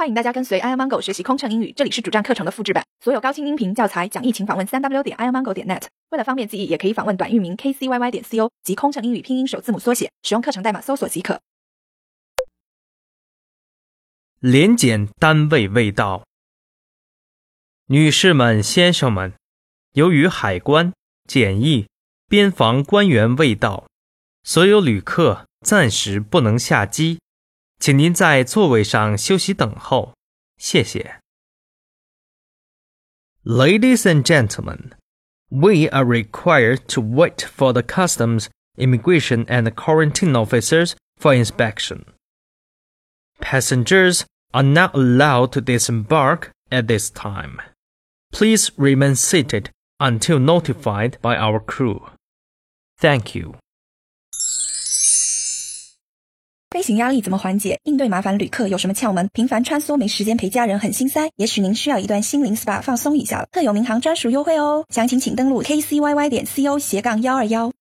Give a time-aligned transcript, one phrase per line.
[0.00, 5.82] 欢迎大家跟随 i amango 学习空乘英语，这里是主站课程的复制版，所有高清音频教材讲义，请访问三 w 点 i amango 点 net。
[6.08, 11.42] 为了方便记忆，也可以访问短域名 kcyy 点 co 及空乘英语拼音首字母缩写，使用课程代码搜索即可。
[14.38, 16.24] 联检单位未到，
[17.88, 19.34] 女士们、先生们，
[19.92, 20.94] 由于海关、
[21.28, 21.86] 检疫、
[22.26, 23.84] 边防官员未到，
[24.44, 27.18] 所有旅客暂时不能下机。
[27.79, 30.13] 请您在座位上休息等候，
[30.57, 31.19] 谢谢。
[33.43, 34.93] Ladies and gentlemen,
[35.49, 38.47] we are required to wait for the customs,
[38.77, 42.05] immigration, and quarantine officers for inspection.
[43.39, 47.59] Passengers are not allowed to disembark at this time.
[48.31, 52.09] Please remain seated until notified by our crew.
[52.97, 53.55] Thank you.
[56.72, 57.80] 飞行压力怎么缓解？
[57.82, 59.28] 应对麻烦旅客有什么窍门？
[59.32, 63.48] 频繁穿梭没时间陪家人很心塞，也许您需要一段心灵 SPA 放松一下了。
[63.50, 67.72] 特有民航专属优惠哦，详情请登录 kcyy 点 co 斜杠幺二幺。